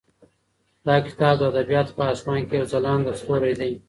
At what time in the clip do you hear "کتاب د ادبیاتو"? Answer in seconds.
1.07-1.91